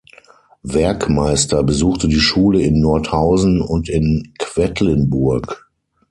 Werckmeister 0.63 1.61
besuchte 1.61 2.07
die 2.07 2.19
Schule 2.19 2.59
in 2.63 2.79
Nordhausen 2.81 3.61
und 3.61 3.87
in 3.87 4.33
Quedlinburg. 4.39 5.69